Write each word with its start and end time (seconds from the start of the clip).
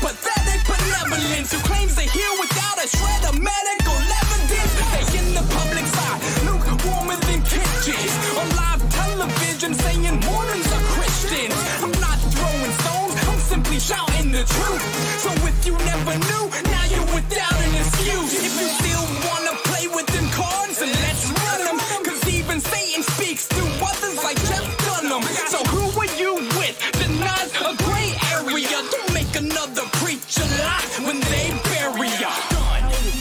Pathetic 0.00 0.60
benevolence 0.68 1.52
who 1.52 1.58
claims 1.64 1.94
to 1.96 2.02
heal 2.02 2.34
without 2.40 2.76
a 2.84 2.86
shred 2.88 3.22
of 3.30 3.34
medical 3.40 3.96
evidence. 3.96 4.72
They 4.92 5.04
in 5.18 5.28
the 5.34 5.44
public 5.56 5.86
side, 5.86 6.20
lukewarmer 6.44 7.18
than 7.26 7.40
kitchens. 7.42 8.12
On 8.36 8.48
live 8.56 8.82
television 8.90 9.74
saying 9.74 10.20
Mormons 10.26 10.68
are 10.72 10.84
Christians. 10.96 11.56
I'm 11.82 11.94
not 12.00 12.18
throwing 12.34 12.72
stones, 12.82 13.14
I'm 13.28 13.40
simply 13.40 13.78
shouting 13.80 14.32
the 14.32 14.44
truth. 14.44 14.84
So 15.24 15.30
if 15.48 15.66
you 15.66 15.72
never 15.72 15.95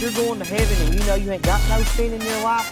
you're 0.06 0.14
going 0.14 0.38
to 0.38 0.46
heaven 0.46 0.86
and 0.86 0.94
you 0.94 1.08
know 1.08 1.16
you 1.16 1.32
ain't 1.32 1.42
got 1.42 1.60
no 1.68 1.82
sin 1.82 2.14
in 2.14 2.22
your 2.22 2.44
life. 2.44 2.70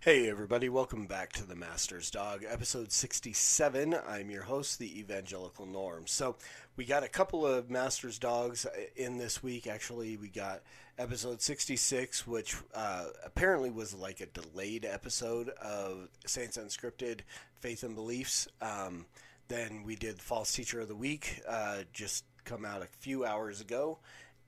Hey 0.00 0.28
everybody, 0.28 0.68
welcome 0.68 1.06
back 1.06 1.32
to 1.32 1.46
the 1.46 1.56
Master's 1.56 2.10
Dog, 2.10 2.44
episode 2.46 2.92
67. 2.92 3.96
I'm 4.06 4.30
your 4.30 4.42
host, 4.42 4.78
the 4.78 5.00
Evangelical 5.00 5.64
Norm. 5.64 6.06
So, 6.06 6.36
we 6.76 6.84
got 6.84 7.02
a 7.02 7.08
couple 7.08 7.46
of 7.46 7.70
Master's 7.70 8.18
Dogs 8.18 8.66
in 8.94 9.16
this 9.16 9.42
week. 9.42 9.66
Actually, 9.66 10.18
we 10.18 10.28
got 10.28 10.60
episode 10.98 11.40
66, 11.40 12.26
which 12.26 12.56
uh, 12.74 13.06
apparently 13.24 13.70
was 13.70 13.94
like 13.94 14.20
a 14.20 14.26
delayed 14.26 14.84
episode 14.84 15.48
of 15.62 16.08
Saints 16.26 16.58
Unscripted 16.58 17.20
Faith 17.58 17.84
and 17.84 17.94
Beliefs. 17.94 18.48
Um, 18.60 19.06
then 19.48 19.82
we 19.82 19.96
did 19.96 20.20
False 20.20 20.52
Teacher 20.52 20.80
of 20.80 20.88
the 20.88 20.94
Week, 20.94 21.40
uh, 21.48 21.78
just 21.94 22.24
come 22.48 22.64
out 22.64 22.82
a 22.82 22.86
few 22.86 23.26
hours 23.26 23.60
ago. 23.60 23.98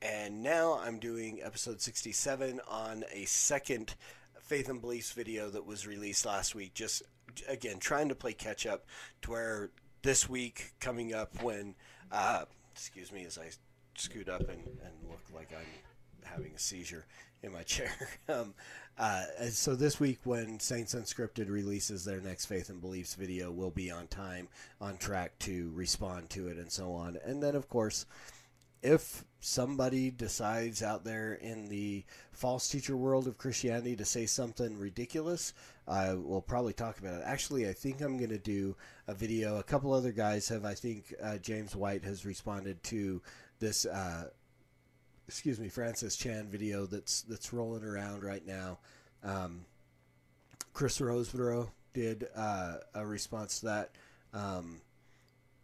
And 0.01 0.43
now 0.43 0.81
I'm 0.83 0.99
doing 0.99 1.41
episode 1.43 1.83
67 1.83 2.61
on 2.67 3.05
a 3.13 3.27
second 3.27 3.95
Faith 4.41 4.71
and 4.71 4.81
Beliefs 4.81 5.13
video 5.13 5.51
that 5.51 5.67
was 5.67 5.87
released 5.87 6.25
last 6.25 6.55
week. 6.55 6.73
Just 6.73 7.03
again, 7.47 7.79
trying 7.79 8.09
to 8.09 8.15
play 8.15 8.33
catch 8.33 8.67
up 8.67 8.87
to 9.23 9.31
where 9.31 9.71
this 10.03 10.29
week 10.29 10.73
coming 10.81 11.13
up 11.13 11.43
when, 11.43 11.75
uh, 12.11 12.45
excuse 12.73 13.13
me, 13.13 13.27
as 13.27 13.37
I 13.37 13.51
scoot 13.95 14.31
up 14.31 14.49
and, 14.49 14.67
and 14.67 15.11
look 15.11 15.21
like 15.35 15.53
I'm 15.53 16.25
having 16.25 16.53
a 16.55 16.59
seizure 16.59 17.05
in 17.43 17.53
my 17.53 17.63
chair. 17.65 17.93
um, 18.29 18.55
uh, 18.99 19.25
so 19.51 19.75
this 19.75 19.99
week 19.99 20.21
when 20.25 20.61
Saints 20.61 20.95
Unscripted 20.95 21.49
releases 21.49 22.05
their 22.05 22.21
next 22.21 22.47
Faith 22.47 22.69
and 22.69 22.81
Beliefs 22.81 23.15
video, 23.15 23.51
we'll 23.51 23.71
be 23.71 23.91
on 23.91 24.07
time, 24.09 24.49
on 24.81 24.99
track 24.99 25.39
to 25.41 25.71
respond 25.75 26.29
to 26.31 26.49
it, 26.49 26.59
and 26.59 26.71
so 26.71 26.93
on. 26.93 27.17
And 27.25 27.43
then, 27.43 27.55
of 27.55 27.69
course, 27.69 28.05
if 28.83 29.25
somebody 29.41 30.11
decides 30.11 30.83
out 30.83 31.05
there 31.05 31.35
in 31.35 31.69
the 31.69 32.05
false 32.33 32.69
teacher 32.69 32.97
world 32.97 33.27
of 33.27 33.39
Christianity 33.39 33.97
to 33.97 34.05
say 34.05 34.27
something 34.27 34.79
ridiculous, 34.79 35.55
I 35.87 36.15
will 36.15 36.43
probably 36.43 36.73
talk 36.73 36.99
about 36.99 37.21
it. 37.21 37.23
Actually, 37.25 37.69
I 37.69 37.73
think 37.73 38.01
I'm 38.01 38.17
going 38.17 38.31
to 38.31 38.39
do 38.39 38.77
a 39.09 39.15
video. 39.15 39.59
A 39.59 39.63
couple 39.63 39.93
other 39.93 40.13
guys 40.13 40.49
have, 40.49 40.65
I 40.65 40.75
think, 40.75 41.15
uh, 41.23 41.39
James 41.39 41.75
White 41.75 42.05
has 42.05 42.27
responded 42.27 42.83
to 42.85 43.23
this. 43.59 43.87
Uh, 43.87 44.29
excuse 45.31 45.61
me, 45.61 45.69
Francis 45.69 46.17
Chan 46.17 46.49
video 46.51 46.87
that's 46.87 47.23
that's 47.23 47.53
rolling 47.53 47.85
around 47.85 48.25
right 48.25 48.45
now. 48.45 48.79
Um, 49.23 49.61
Chris 50.73 50.99
Roseborough 50.99 51.69
did 51.93 52.27
uh, 52.35 52.79
a 52.95 53.07
response 53.07 53.61
to 53.61 53.67
that. 53.67 53.91
Um, 54.35 54.81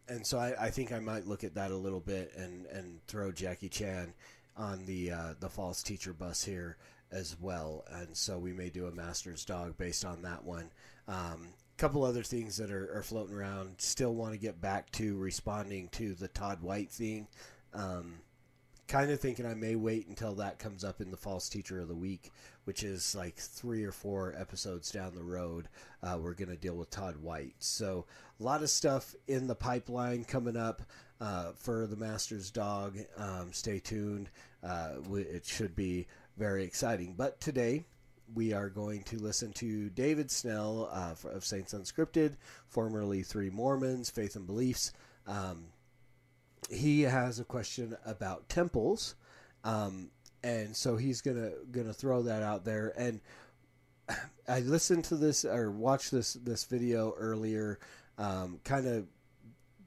and 0.07 0.25
so 0.25 0.37
I, 0.39 0.53
I 0.57 0.69
think 0.69 0.93
I 0.93 0.99
might 0.99 1.27
look 1.27 1.43
at 1.43 1.55
that 1.55 1.71
a 1.71 1.75
little 1.75 1.99
bit 1.99 2.31
and, 2.37 2.65
and 2.67 3.05
throw 3.07 3.29
Jackie 3.29 3.67
Chan 3.67 4.13
on 4.55 4.85
the 4.85 5.11
uh, 5.11 5.33
the 5.41 5.49
false 5.49 5.83
teacher 5.83 6.13
bus 6.13 6.45
here 6.45 6.77
as 7.11 7.35
well. 7.41 7.83
And 7.91 8.15
so 8.15 8.37
we 8.37 8.53
may 8.53 8.69
do 8.69 8.85
a 8.85 8.91
master's 8.91 9.43
dog 9.43 9.77
based 9.77 10.05
on 10.05 10.21
that 10.21 10.45
one. 10.45 10.71
Um, 11.09 11.49
couple 11.75 12.05
other 12.05 12.23
things 12.23 12.55
that 12.55 12.71
are, 12.71 12.97
are 12.97 13.03
floating 13.03 13.35
around. 13.35 13.75
Still 13.79 14.15
want 14.15 14.31
to 14.31 14.39
get 14.39 14.61
back 14.61 14.89
to 14.93 15.17
responding 15.17 15.89
to 15.89 16.13
the 16.13 16.29
Todd 16.29 16.61
White 16.61 16.89
thing. 16.89 17.27
Um, 17.73 18.13
kind 18.87 19.11
of 19.11 19.19
thinking 19.19 19.45
I 19.45 19.53
may 19.53 19.75
wait 19.75 20.07
until 20.07 20.33
that 20.35 20.59
comes 20.59 20.83
up 20.83 21.01
in 21.01 21.11
the 21.11 21.17
false 21.17 21.49
teacher 21.49 21.81
of 21.81 21.87
the 21.87 21.95
week, 21.95 22.31
which 22.63 22.83
is 22.83 23.15
like 23.15 23.35
three 23.35 23.83
or 23.83 23.91
four 23.91 24.33
episodes 24.37 24.91
down 24.91 25.13
the 25.13 25.23
road. 25.23 25.67
Uh, 26.01 26.17
we're 26.21 26.33
going 26.33 26.49
to 26.49 26.55
deal 26.55 26.75
with 26.75 26.89
Todd 26.89 27.17
White. 27.17 27.55
So 27.59 28.05
a 28.39 28.43
lot 28.43 28.63
of 28.63 28.69
stuff 28.69 29.13
in 29.27 29.47
the 29.47 29.55
pipeline 29.55 30.23
coming 30.23 30.55
up 30.55 30.81
uh, 31.19 31.51
for 31.55 31.85
the 31.87 31.97
Master's 31.97 32.49
Dog. 32.49 32.97
Um, 33.17 33.51
stay 33.51 33.79
tuned. 33.79 34.29
Uh, 34.63 34.95
it 35.13 35.45
should 35.45 35.75
be 35.75 36.07
very 36.37 36.63
exciting. 36.63 37.13
But 37.17 37.41
today 37.41 37.83
we 38.33 38.53
are 38.53 38.69
going 38.69 39.03
to 39.03 39.17
listen 39.17 39.51
to 39.53 39.89
David 39.89 40.31
Snell 40.31 40.89
uh, 40.91 41.15
of 41.29 41.45
Saints 41.45 41.73
Unscripted, 41.73 42.35
formerly 42.67 43.23
Three 43.23 43.49
Mormons, 43.49 44.09
Faith 44.09 44.35
and 44.35 44.45
Beliefs. 44.45 44.93
Um, 45.25 45.65
he 46.69 47.01
has 47.03 47.39
a 47.39 47.43
question 47.45 47.95
about 48.05 48.49
temples, 48.49 49.15
um, 49.63 50.09
and 50.43 50.75
so 50.75 50.97
he's 50.97 51.21
gonna 51.21 51.51
gonna 51.71 51.93
throw 51.93 52.21
that 52.23 52.43
out 52.43 52.65
there. 52.65 52.93
And 52.97 53.21
I 54.47 54.59
listened 54.61 55.05
to 55.05 55.15
this 55.15 55.45
or 55.45 55.71
watched 55.71 56.11
this 56.11 56.33
this 56.33 56.65
video 56.65 57.13
earlier, 57.17 57.79
um, 58.17 58.59
kind 58.63 58.87
of 58.87 59.07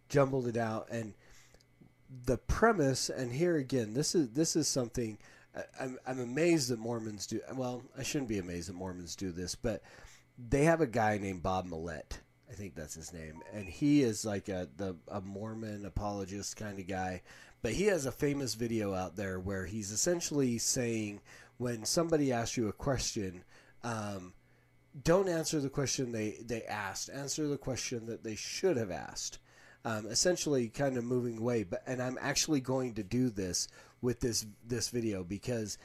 jumbled 0.09 0.47
it 0.47 0.57
out, 0.57 0.89
and 0.91 1.15
the 2.27 2.37
premise, 2.39 3.09
and 3.09 3.33
here 3.33 3.57
again, 3.57 3.95
this 3.95 4.15
is 4.15 4.31
this 4.31 4.57
is 4.57 4.69
something 4.69 5.19
I- 5.57 5.65
I'm 5.81 5.99
I'm 6.07 6.21
amazed 6.21 6.69
that 6.71 6.79
Mormons 6.79 7.27
do. 7.27 7.41
Well, 7.55 7.83
I 7.97 8.03
shouldn't 8.03 8.29
be 8.29 8.39
amazed 8.39 8.69
that 8.69 8.75
Mormons 8.75 9.17
do 9.17 9.33
this, 9.33 9.55
but 9.55 9.83
they 10.39 10.65
have 10.65 10.81
a 10.81 10.87
guy 10.87 11.19
named 11.19 11.43
Bob 11.43 11.67
Millet. 11.67 12.21
I 12.51 12.55
think 12.55 12.75
that's 12.75 12.95
his 12.95 13.13
name, 13.13 13.43
and 13.53 13.69
he 13.69 14.03
is 14.03 14.25
like 14.25 14.49
a 14.49 14.69
the 14.77 14.97
a 15.09 15.21
Mormon 15.21 15.87
apologist 15.87 16.57
kind 16.57 16.79
of 16.79 16.89
guy. 16.89 17.23
But 17.63 17.73
he 17.73 17.85
has 17.85 18.07
a 18.07 18.13
famous 18.13 18.55
video 18.55 18.95
out 18.95 19.17
there 19.17 19.39
where 19.39 19.67
he's 19.67 19.93
essentially 19.93 20.59
saying 20.59 21.21
when 21.59 21.85
somebody 21.85 22.33
asks 22.33 22.57
you 22.57 22.69
a 22.69 22.73
question, 22.73 23.45
um, 23.85 24.33
don't 25.05 25.29
answer 25.29 25.61
the 25.61 25.69
question 25.69 26.11
they 26.11 26.39
they 26.45 26.63
asked. 26.65 27.11
Answer 27.11 27.47
the 27.47 27.59
question 27.59 28.07
that 28.07 28.25
they 28.25 28.35
should 28.35 28.77
have 28.77 28.91
asked. 28.91 29.39
Um, 29.85 30.07
essentially, 30.07 30.69
kind 30.69 30.97
of 30.97 31.05
moving 31.05 31.39
away. 31.39 31.63
But 31.63 31.83
and 31.87 32.03
I'm 32.03 32.19
actually 32.21 32.61
going 32.61 32.95
to 32.95 33.03
do 33.03 33.31
this 33.31 33.69
with 34.03 34.21
this 34.21 34.47
this 34.67 34.89
video 34.89 35.23
because 35.23 35.79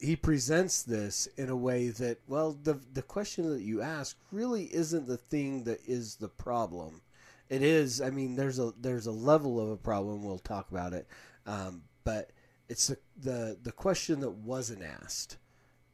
he 0.00 0.14
presents 0.14 0.82
this 0.82 1.26
in 1.36 1.48
a 1.48 1.56
way 1.56 1.88
that 1.88 2.18
well 2.28 2.56
the 2.62 2.78
the 2.92 3.02
question 3.02 3.50
that 3.50 3.62
you 3.62 3.82
ask 3.82 4.16
really 4.30 4.64
isn't 4.72 5.06
the 5.06 5.16
thing 5.16 5.64
that 5.64 5.80
is 5.86 6.16
the 6.16 6.28
problem. 6.28 7.02
It 7.48 7.62
is 7.62 8.00
i 8.00 8.10
mean 8.10 8.36
there's 8.36 8.58
a 8.58 8.72
there's 8.80 9.06
a 9.06 9.12
level 9.12 9.60
of 9.60 9.70
a 9.70 9.76
problem. 9.76 10.22
We'll 10.22 10.38
talk 10.38 10.70
about 10.70 10.92
it. 10.92 11.08
Um, 11.46 11.82
but 12.04 12.30
it's 12.68 12.88
the, 12.88 12.98
the 13.20 13.58
the 13.62 13.72
question 13.72 14.20
that 14.20 14.30
wasn't 14.30 14.82
asked 14.82 15.38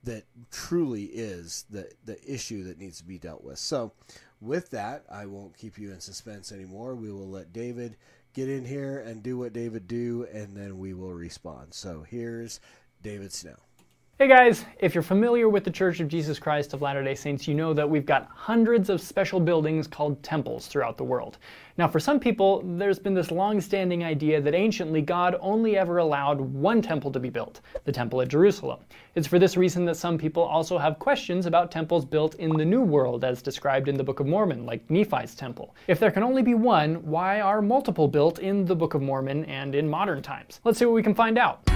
that 0.02 0.24
truly 0.50 1.04
is 1.04 1.64
the 1.70 1.90
the 2.04 2.18
issue 2.30 2.64
that 2.64 2.78
needs 2.78 2.98
to 2.98 3.04
be 3.04 3.18
dealt 3.18 3.42
with. 3.42 3.58
So 3.58 3.92
with 4.40 4.68
that 4.70 5.04
i 5.10 5.24
won't 5.24 5.56
keep 5.56 5.78
you 5.78 5.92
in 5.92 6.00
suspense 6.00 6.52
anymore. 6.52 6.94
We 6.94 7.10
will 7.10 7.28
let 7.28 7.54
david 7.54 7.96
get 8.34 8.50
in 8.50 8.66
here 8.66 8.98
and 8.98 9.22
do 9.22 9.38
what 9.38 9.54
david 9.54 9.88
do 9.88 10.26
and 10.30 10.54
then 10.54 10.78
we 10.78 10.92
will 10.92 11.14
respond. 11.14 11.72
So 11.72 12.04
here's 12.06 12.60
david 13.02 13.32
Snell 13.32 13.60
Hey 14.16 14.28
guys, 14.28 14.64
if 14.78 14.94
you're 14.94 15.02
familiar 15.02 15.48
with 15.48 15.64
the 15.64 15.72
Church 15.72 15.98
of 15.98 16.06
Jesus 16.06 16.38
Christ 16.38 16.72
of 16.72 16.80
Latter 16.80 17.02
day 17.02 17.16
Saints, 17.16 17.48
you 17.48 17.54
know 17.54 17.74
that 17.74 17.90
we've 17.90 18.06
got 18.06 18.28
hundreds 18.32 18.88
of 18.88 19.00
special 19.00 19.40
buildings 19.40 19.88
called 19.88 20.22
temples 20.22 20.68
throughout 20.68 20.96
the 20.96 21.02
world. 21.02 21.38
Now, 21.78 21.88
for 21.88 21.98
some 21.98 22.20
people, 22.20 22.62
there's 22.64 23.00
been 23.00 23.14
this 23.14 23.32
long 23.32 23.60
standing 23.60 24.04
idea 24.04 24.40
that 24.40 24.54
anciently 24.54 25.02
God 25.02 25.34
only 25.40 25.76
ever 25.76 25.98
allowed 25.98 26.40
one 26.40 26.80
temple 26.80 27.10
to 27.10 27.18
be 27.18 27.28
built, 27.28 27.60
the 27.82 27.90
Temple 27.90 28.20
at 28.22 28.28
Jerusalem. 28.28 28.78
It's 29.16 29.26
for 29.26 29.40
this 29.40 29.56
reason 29.56 29.84
that 29.86 29.96
some 29.96 30.16
people 30.16 30.44
also 30.44 30.78
have 30.78 31.00
questions 31.00 31.46
about 31.46 31.72
temples 31.72 32.04
built 32.04 32.36
in 32.36 32.56
the 32.56 32.64
New 32.64 32.82
World, 32.82 33.24
as 33.24 33.42
described 33.42 33.88
in 33.88 33.96
the 33.96 34.04
Book 34.04 34.20
of 34.20 34.28
Mormon, 34.28 34.64
like 34.64 34.88
Nephi's 34.88 35.34
temple. 35.34 35.74
If 35.88 35.98
there 35.98 36.12
can 36.12 36.22
only 36.22 36.42
be 36.42 36.54
one, 36.54 37.04
why 37.04 37.40
are 37.40 37.60
multiple 37.60 38.06
built 38.06 38.38
in 38.38 38.64
the 38.64 38.76
Book 38.76 38.94
of 38.94 39.02
Mormon 39.02 39.44
and 39.46 39.74
in 39.74 39.88
modern 39.90 40.22
times? 40.22 40.60
Let's 40.62 40.78
see 40.78 40.84
what 40.84 40.94
we 40.94 41.02
can 41.02 41.16
find 41.16 41.36
out. 41.36 41.68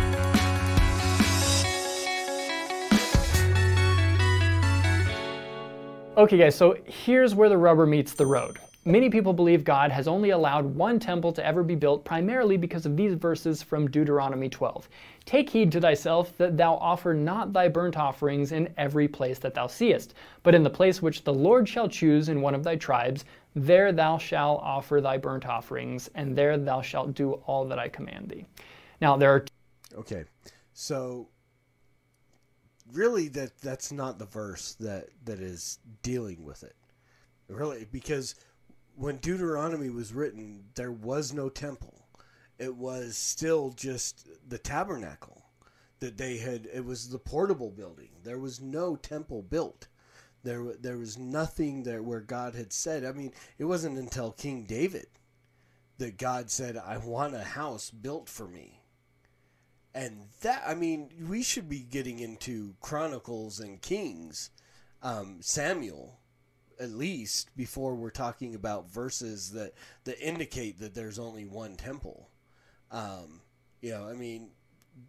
Okay, 6.18 6.36
guys, 6.36 6.56
so 6.56 6.76
here's 6.84 7.36
where 7.36 7.48
the 7.48 7.56
rubber 7.56 7.86
meets 7.86 8.12
the 8.12 8.26
road. 8.26 8.58
Many 8.84 9.08
people 9.08 9.32
believe 9.32 9.62
God 9.62 9.92
has 9.92 10.08
only 10.08 10.30
allowed 10.30 10.64
one 10.64 10.98
temple 10.98 11.32
to 11.34 11.46
ever 11.46 11.62
be 11.62 11.76
built 11.76 12.04
primarily 12.04 12.56
because 12.56 12.86
of 12.86 12.96
these 12.96 13.14
verses 13.14 13.62
from 13.62 13.88
Deuteronomy 13.88 14.48
12. 14.48 14.88
Take 15.26 15.48
heed 15.48 15.70
to 15.70 15.80
thyself 15.80 16.36
that 16.38 16.56
thou 16.56 16.74
offer 16.74 17.14
not 17.14 17.52
thy 17.52 17.68
burnt 17.68 17.96
offerings 17.96 18.50
in 18.50 18.74
every 18.76 19.06
place 19.06 19.38
that 19.38 19.54
thou 19.54 19.68
seest, 19.68 20.14
but 20.42 20.56
in 20.56 20.64
the 20.64 20.70
place 20.70 21.00
which 21.00 21.22
the 21.22 21.32
Lord 21.32 21.68
shall 21.68 21.88
choose 21.88 22.30
in 22.30 22.40
one 22.40 22.56
of 22.56 22.64
thy 22.64 22.74
tribes, 22.74 23.24
there 23.54 23.92
thou 23.92 24.18
shalt 24.18 24.60
offer 24.60 25.00
thy 25.00 25.18
burnt 25.18 25.46
offerings, 25.46 26.10
and 26.16 26.34
there 26.34 26.58
thou 26.58 26.82
shalt 26.82 27.14
do 27.14 27.34
all 27.46 27.64
that 27.66 27.78
I 27.78 27.88
command 27.88 28.28
thee. 28.28 28.44
Now, 29.00 29.16
there 29.16 29.32
are. 29.32 29.44
Okay, 29.94 30.24
so 30.72 31.28
really 32.92 33.28
that 33.28 33.58
that's 33.60 33.92
not 33.92 34.18
the 34.18 34.26
verse 34.26 34.74
that 34.80 35.08
that 35.24 35.40
is 35.40 35.78
dealing 36.02 36.44
with 36.44 36.62
it. 36.62 36.76
Really 37.48 37.86
because 37.90 38.34
when 38.96 39.18
deuteronomy 39.18 39.90
was 39.90 40.12
written 40.12 40.64
there 40.74 40.92
was 40.92 41.32
no 41.32 41.48
temple. 41.48 41.94
It 42.58 42.74
was 42.74 43.16
still 43.16 43.70
just 43.70 44.28
the 44.48 44.58
tabernacle 44.58 45.44
that 46.00 46.18
they 46.18 46.38
had 46.38 46.68
it 46.72 46.84
was 46.84 47.08
the 47.08 47.18
portable 47.18 47.70
building. 47.70 48.10
There 48.22 48.38
was 48.38 48.60
no 48.60 48.96
temple 48.96 49.42
built. 49.42 49.88
There 50.42 50.74
there 50.80 50.98
was 50.98 51.18
nothing 51.18 51.82
there 51.82 52.02
where 52.02 52.20
god 52.20 52.54
had 52.54 52.72
said 52.72 53.04
i 53.04 53.12
mean 53.12 53.32
it 53.58 53.64
wasn't 53.64 53.98
until 53.98 54.30
king 54.32 54.64
david 54.64 55.08
that 55.98 56.16
god 56.16 56.50
said 56.50 56.76
i 56.76 56.96
want 56.96 57.34
a 57.34 57.42
house 57.42 57.90
built 57.90 58.28
for 58.28 58.46
me 58.46 58.77
and 59.94 60.28
that 60.42 60.62
I 60.66 60.74
mean, 60.74 61.10
we 61.28 61.42
should 61.42 61.68
be 61.68 61.80
getting 61.80 62.18
into 62.18 62.74
Chronicles 62.80 63.60
and 63.60 63.80
Kings, 63.80 64.50
um, 65.02 65.38
Samuel, 65.40 66.18
at 66.80 66.90
least 66.90 67.54
before 67.56 67.94
we're 67.94 68.10
talking 68.10 68.54
about 68.54 68.90
verses 68.90 69.50
that 69.52 69.72
that 70.04 70.20
indicate 70.20 70.78
that 70.80 70.94
there's 70.94 71.18
only 71.18 71.44
one 71.44 71.76
temple. 71.76 72.28
Um, 72.90 73.40
you 73.80 73.90
know, 73.90 74.08
I 74.08 74.14
mean, 74.14 74.50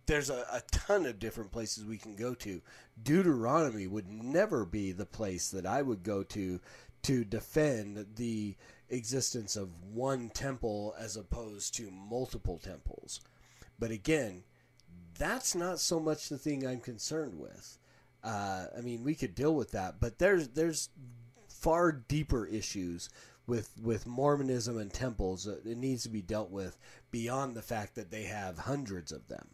there's 0.06 0.30
a, 0.30 0.46
a 0.52 0.62
ton 0.72 1.06
of 1.06 1.20
different 1.20 1.52
places 1.52 1.86
we 1.86 1.98
can 1.98 2.16
go 2.16 2.34
to. 2.36 2.62
Deuteronomy 3.02 3.88
would 3.88 4.08
never 4.08 4.66
be 4.66 4.92
the 4.92 5.06
place 5.06 5.50
that 5.50 5.66
I 5.66 5.82
would 5.82 6.04
go 6.04 6.24
to 6.24 6.60
to 7.04 7.24
defend 7.24 8.06
the 8.16 8.56
existence 8.90 9.56
of 9.56 9.70
one 9.94 10.30
temple 10.30 10.96
as 11.00 11.16
opposed 11.16 11.74
to 11.76 11.92
multiple 11.92 12.60
temples. 12.62 13.22
But 13.78 13.92
again, 13.92 14.44
that's 15.20 15.54
not 15.54 15.80
so 15.80 16.00
much 16.00 16.30
the 16.30 16.38
thing 16.38 16.66
I'm 16.66 16.80
concerned 16.80 17.38
with. 17.38 17.78
Uh, 18.24 18.66
I 18.76 18.82
mean, 18.82 19.04
we 19.04 19.14
could 19.14 19.36
deal 19.36 19.54
with 19.54 19.72
that, 19.72 20.00
but 20.00 20.18
there's 20.18 20.50
there's 20.50 20.90
far 21.48 21.92
deeper 21.92 22.46
issues 22.46 23.10
with 23.46 23.72
with 23.82 24.08
Mormonism 24.08 24.78
and 24.78 24.92
temples 24.92 25.44
that 25.44 25.66
it 25.66 25.78
needs 25.78 26.04
to 26.04 26.10
be 26.10 26.22
dealt 26.22 26.50
with 26.50 26.78
beyond 27.12 27.56
the 27.56 27.62
fact 27.62 27.96
that 27.96 28.10
they 28.10 28.24
have 28.24 28.58
hundreds 28.58 29.12
of 29.12 29.28
them 29.28 29.48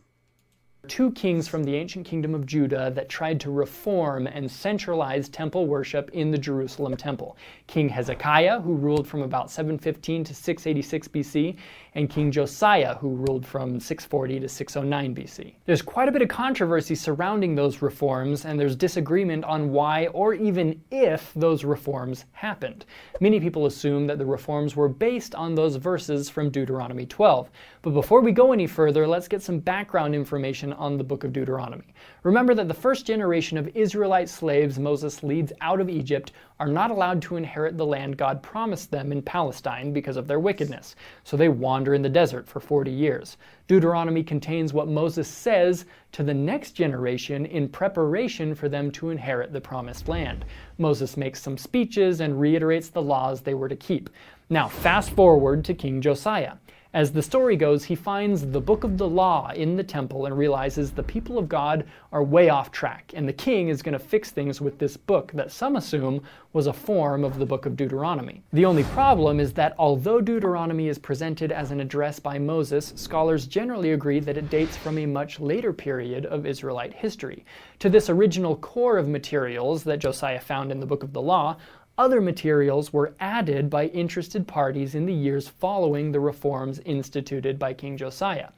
two 0.87 1.11
kings 1.11 1.47
from 1.47 1.63
the 1.63 1.75
ancient 1.75 2.05
kingdom 2.05 2.33
of 2.33 2.45
Judah 2.45 2.91
that 2.95 3.09
tried 3.09 3.39
to 3.41 3.51
reform 3.51 4.27
and 4.27 4.49
centralize 4.49 5.29
temple 5.29 5.67
worship 5.67 6.09
in 6.11 6.31
the 6.31 6.37
Jerusalem 6.37 6.95
temple. 6.95 7.37
King 7.67 7.89
Hezekiah, 7.89 8.61
who 8.61 8.75
ruled 8.75 9.07
from 9.07 9.21
about 9.21 9.51
715 9.51 10.23
to 10.25 10.33
686 10.33 11.07
BC, 11.07 11.57
and 11.95 12.09
King 12.09 12.29
Josiah, 12.29 12.95
who 12.95 13.15
ruled 13.15 13.45
from 13.45 13.79
640 13.79 14.41
to 14.41 14.49
609 14.49 15.15
BC. 15.15 15.53
There's 15.65 15.81
quite 15.81 16.09
a 16.09 16.11
bit 16.11 16.21
of 16.21 16.27
controversy 16.27 16.93
surrounding 16.93 17.55
those 17.55 17.81
reforms, 17.81 18.45
and 18.45 18.59
there's 18.59 18.75
disagreement 18.75 19.45
on 19.45 19.71
why 19.71 20.07
or 20.07 20.33
even 20.33 20.81
if 20.91 21.31
those 21.35 21.63
reforms 21.63 22.25
happened. 22.33 22.85
Many 23.21 23.39
people 23.39 23.65
assume 23.65 24.05
that 24.07 24.19
the 24.19 24.25
reforms 24.25 24.75
were 24.75 24.89
based 24.89 25.33
on 25.35 25.55
those 25.55 25.77
verses 25.77 26.29
from 26.29 26.49
Deuteronomy 26.49 27.05
12. 27.05 27.49
But 27.81 27.91
before 27.91 28.21
we 28.21 28.31
go 28.31 28.51
any 28.51 28.67
further, 28.67 29.07
let's 29.07 29.27
get 29.27 29.41
some 29.41 29.59
background 29.59 30.13
information 30.13 30.73
on 30.73 30.97
the 30.97 31.03
book 31.03 31.23
of 31.23 31.31
Deuteronomy. 31.31 31.93
Remember 32.23 32.53
that 32.55 32.67
the 32.67 32.73
first 32.73 33.05
generation 33.05 33.57
of 33.57 33.69
Israelite 33.75 34.27
slaves 34.27 34.77
Moses 34.77 35.23
leads 35.23 35.53
out 35.61 35.79
of 35.79 35.89
Egypt 35.89 36.33
are 36.59 36.67
not 36.67 36.89
allowed 36.89 37.21
to 37.21 37.35
inherit 37.35 37.77
the 37.77 37.85
land 37.85 38.17
God 38.17 38.41
promised 38.41 38.89
them 38.89 39.11
in 39.11 39.21
Palestine 39.21 39.93
because 39.93 40.17
of 40.17 40.27
their 40.27 40.39
wickedness, 40.39 40.95
so 41.23 41.35
they 41.35 41.49
wander 41.85 41.93
in 41.93 42.01
the 42.01 42.09
desert 42.09 42.47
for 42.47 42.59
40 42.59 42.89
years. 42.89 43.37
Deuteronomy 43.67 44.23
contains 44.23 44.73
what 44.73 44.87
Moses 44.87 45.27
says 45.27 45.85
to 46.13 46.23
the 46.23 46.33
next 46.33 46.71
generation 46.71 47.45
in 47.45 47.69
preparation 47.69 48.55
for 48.55 48.67
them 48.67 48.89
to 48.89 49.11
inherit 49.11 49.53
the 49.53 49.61
promised 49.61 50.07
land. 50.07 50.45
Moses 50.79 51.15
makes 51.15 51.43
some 51.43 51.59
speeches 51.59 52.21
and 52.21 52.41
reiterates 52.41 52.89
the 52.89 53.03
laws 53.03 53.41
they 53.41 53.53
were 53.53 53.69
to 53.69 53.75
keep. 53.75 54.09
Now, 54.49 54.67
fast 54.67 55.11
forward 55.11 55.63
to 55.65 55.75
King 55.75 56.01
Josiah. 56.01 56.53
As 56.95 57.11
the 57.11 57.21
story 57.21 57.57
goes, 57.57 57.83
he 57.83 57.93
finds 57.93 58.45
the 58.45 58.61
book 58.61 58.85
of 58.85 58.97
the 58.97 59.09
law 59.09 59.51
in 59.53 59.75
the 59.75 59.83
temple 59.83 60.27
and 60.27 60.37
realizes 60.37 60.91
the 60.91 61.03
people 61.03 61.37
of 61.37 61.49
God 61.49 61.85
are 62.13 62.23
way 62.23 62.47
off 62.47 62.71
track, 62.71 63.11
and 63.13 63.27
the 63.27 63.33
king 63.33 63.67
is 63.67 63.81
going 63.81 63.91
to 63.91 63.99
fix 63.99 64.31
things 64.31 64.61
with 64.61 64.79
this 64.79 64.95
book 64.95 65.33
that 65.33 65.51
some 65.51 65.75
assume 65.75 66.23
was 66.53 66.67
a 66.67 66.73
form 66.73 67.25
of 67.25 67.37
the 67.37 67.45
book 67.45 67.65
of 67.65 67.75
Deuteronomy. 67.75 68.41
The 68.53 68.63
only 68.63 68.85
problem 68.85 69.41
is 69.41 69.51
that 69.55 69.75
although 69.77 70.21
Deuteronomy 70.21 70.87
is 70.87 70.97
presented 70.97 71.51
as 71.51 71.71
an 71.71 71.81
address 71.81 72.17
by 72.17 72.39
Moses, 72.39 72.93
scholars 72.95 73.45
generally 73.45 73.91
agree 73.91 74.21
that 74.21 74.37
it 74.37 74.49
dates 74.49 74.77
from 74.77 74.97
a 74.97 75.05
much 75.05 75.41
later 75.41 75.73
period 75.73 76.25
of 76.25 76.45
Israelite 76.45 76.93
history. 76.93 77.43
To 77.79 77.89
this 77.89 78.09
original 78.09 78.55
core 78.55 78.97
of 78.97 79.09
materials 79.09 79.83
that 79.83 79.99
Josiah 79.99 80.39
found 80.39 80.71
in 80.71 80.79
the 80.79 80.85
book 80.85 81.03
of 81.03 81.11
the 81.11 81.21
law, 81.21 81.57
other 81.97 82.19
materials 82.19 82.91
were 82.91 83.13
added 83.19 83.69
by 83.69 83.87
interested 83.87 84.47
parties 84.47 84.95
in 84.95 85.05
the 85.05 85.13
years 85.13 85.47
following 85.47 86.11
the 86.11 86.19
reforms 86.19 86.79
instituted 86.85 87.57
by 87.57 87.73
King 87.73 87.95
Josiah. 87.97 88.49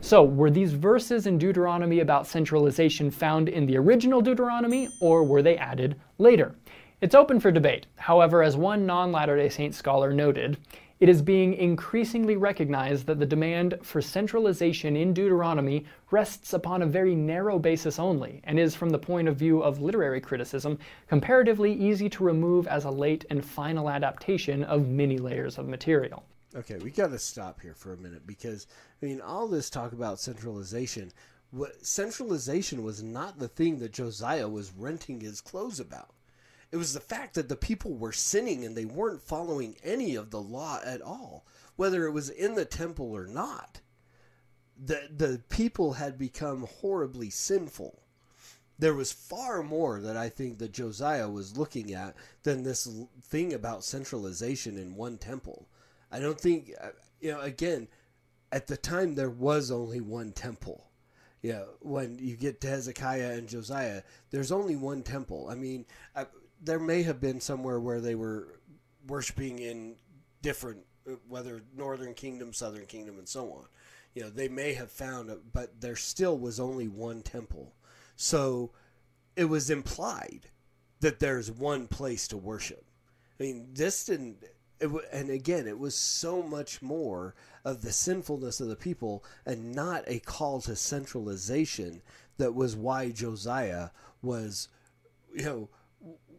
So, 0.00 0.22
were 0.22 0.50
these 0.50 0.72
verses 0.72 1.26
in 1.26 1.38
Deuteronomy 1.38 2.00
about 2.00 2.26
centralization 2.26 3.10
found 3.10 3.48
in 3.48 3.66
the 3.66 3.76
original 3.76 4.20
Deuteronomy, 4.20 4.88
or 5.00 5.24
were 5.24 5.42
they 5.42 5.56
added 5.56 5.96
later? 6.18 6.54
It's 7.00 7.14
open 7.14 7.40
for 7.40 7.50
debate. 7.50 7.86
However, 7.96 8.42
as 8.42 8.56
one 8.56 8.86
non 8.86 9.12
Latter 9.12 9.36
day 9.36 9.48
Saint 9.48 9.74
scholar 9.74 10.12
noted, 10.12 10.56
It 10.98 11.10
is 11.10 11.20
being 11.20 11.52
increasingly 11.52 12.38
recognized 12.38 13.06
that 13.06 13.18
the 13.18 13.26
demand 13.26 13.78
for 13.82 14.00
centralization 14.00 14.96
in 14.96 15.12
Deuteronomy 15.12 15.84
rests 16.10 16.54
upon 16.54 16.80
a 16.80 16.86
very 16.86 17.14
narrow 17.14 17.58
basis 17.58 17.98
only, 17.98 18.40
and 18.44 18.58
is, 18.58 18.74
from 18.74 18.88
the 18.88 18.98
point 18.98 19.28
of 19.28 19.36
view 19.36 19.62
of 19.62 19.82
literary 19.82 20.22
criticism, 20.22 20.78
comparatively 21.06 21.74
easy 21.74 22.08
to 22.08 22.24
remove 22.24 22.66
as 22.66 22.84
a 22.84 22.90
late 22.90 23.26
and 23.28 23.44
final 23.44 23.90
adaptation 23.90 24.64
of 24.64 24.88
many 24.88 25.18
layers 25.18 25.58
of 25.58 25.68
material. 25.68 26.24
Okay, 26.54 26.78
we 26.78 26.90
got 26.90 27.10
to 27.10 27.18
stop 27.18 27.60
here 27.60 27.74
for 27.74 27.92
a 27.92 27.98
minute 27.98 28.26
because 28.26 28.66
I 29.02 29.06
mean, 29.06 29.20
all 29.20 29.46
this 29.46 29.68
talk 29.68 29.92
about 29.92 30.18
centralization, 30.18 31.12
what 31.50 31.84
centralization 31.84 32.82
was 32.82 33.02
not 33.02 33.38
the 33.38 33.48
thing 33.48 33.80
that 33.80 33.92
Josiah 33.92 34.48
was 34.48 34.72
renting 34.72 35.20
his 35.20 35.42
clothes 35.42 35.78
about. 35.78 36.14
It 36.72 36.76
was 36.76 36.92
the 36.92 37.00
fact 37.00 37.34
that 37.34 37.48
the 37.48 37.56
people 37.56 37.96
were 37.96 38.12
sinning 38.12 38.64
and 38.64 38.76
they 38.76 38.84
weren't 38.84 39.22
following 39.22 39.76
any 39.84 40.16
of 40.16 40.30
the 40.30 40.40
law 40.40 40.80
at 40.84 41.00
all, 41.00 41.46
whether 41.76 42.06
it 42.06 42.12
was 42.12 42.28
in 42.28 42.54
the 42.54 42.64
temple 42.64 43.12
or 43.12 43.26
not. 43.26 43.80
The 44.78 45.08
the 45.14 45.42
people 45.48 45.94
had 45.94 46.18
become 46.18 46.66
horribly 46.80 47.30
sinful. 47.30 48.02
There 48.78 48.94
was 48.94 49.10
far 49.10 49.62
more 49.62 50.00
that 50.02 50.18
I 50.18 50.28
think 50.28 50.58
that 50.58 50.72
Josiah 50.72 51.30
was 51.30 51.56
looking 51.56 51.94
at 51.94 52.14
than 52.42 52.62
this 52.62 52.86
thing 53.22 53.54
about 53.54 53.84
centralization 53.84 54.76
in 54.76 54.96
one 54.96 55.16
temple. 55.16 55.68
I 56.12 56.20
don't 56.20 56.38
think 56.38 56.72
uh, 56.78 56.90
you 57.20 57.32
know 57.32 57.40
again 57.40 57.88
at 58.52 58.66
the 58.66 58.76
time 58.76 59.14
there 59.14 59.30
was 59.30 59.70
only 59.70 60.00
one 60.00 60.32
temple. 60.32 60.90
Yeah, 61.42 61.64
when 61.80 62.18
you 62.18 62.36
get 62.36 62.60
to 62.62 62.68
Hezekiah 62.68 63.32
and 63.32 63.48
Josiah, 63.48 64.02
there's 64.30 64.50
only 64.50 64.74
one 64.76 65.02
temple. 65.02 65.48
I 65.48 65.54
mean, 65.54 65.86
I, 66.14 66.26
there 66.66 66.80
may 66.80 67.02
have 67.02 67.20
been 67.20 67.40
somewhere 67.40 67.80
where 67.80 68.00
they 68.00 68.14
were 68.14 68.58
worshiping 69.06 69.60
in 69.60 69.94
different, 70.42 70.80
whether 71.28 71.62
Northern 71.76 72.12
Kingdom, 72.12 72.52
Southern 72.52 72.86
Kingdom, 72.86 73.18
and 73.18 73.28
so 73.28 73.52
on. 73.52 73.66
You 74.14 74.22
know, 74.22 74.30
they 74.30 74.48
may 74.48 74.74
have 74.74 74.90
found, 74.90 75.30
it, 75.30 75.52
but 75.52 75.80
there 75.80 75.96
still 75.96 76.36
was 76.38 76.58
only 76.58 76.88
one 76.88 77.22
temple. 77.22 77.74
So 78.16 78.72
it 79.36 79.44
was 79.44 79.70
implied 79.70 80.48
that 81.00 81.20
there's 81.20 81.50
one 81.50 81.86
place 81.86 82.26
to 82.28 82.36
worship. 82.36 82.84
I 83.38 83.44
mean, 83.44 83.68
this 83.72 84.04
didn't. 84.06 84.44
And 85.12 85.30
again, 85.30 85.66
it 85.66 85.78
was 85.78 85.94
so 85.94 86.42
much 86.42 86.82
more 86.82 87.34
of 87.64 87.80
the 87.80 87.92
sinfulness 87.92 88.60
of 88.60 88.68
the 88.68 88.76
people 88.76 89.24
and 89.46 89.74
not 89.74 90.04
a 90.06 90.18
call 90.18 90.60
to 90.62 90.76
centralization 90.76 92.02
that 92.36 92.54
was 92.54 92.76
why 92.76 93.10
Josiah 93.10 93.88
was, 94.20 94.68
you 95.34 95.44
know, 95.44 95.68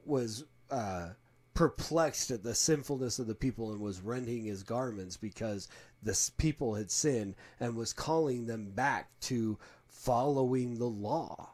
was 0.08 0.46
uh, 0.72 1.10
perplexed 1.54 2.32
at 2.32 2.44
the 2.44 2.54
sinfulness 2.54 3.20
of 3.20 3.28
the 3.28 3.36
people 3.36 3.72
and 3.72 3.82
was 3.82 4.02
rending 4.02 4.46
his 4.46 4.64
garments 4.64 5.18
because 5.18 5.68
the 6.04 6.32
people 6.38 6.76
had 6.76 6.92
sinned 6.92 7.36
and 7.60 7.76
was 7.76 7.94
calling 7.94 8.46
them 8.46 8.70
back 8.70 9.10
to 9.22 9.58
following 9.88 10.78
the 10.78 10.86
law. 10.86 11.50